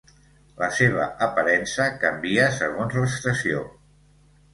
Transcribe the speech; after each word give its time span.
La 0.59 0.67
seva 0.77 1.03
aparença 1.25 1.85
canvia 2.05 2.47
segons 2.61 2.97
l'estació. 3.03 3.61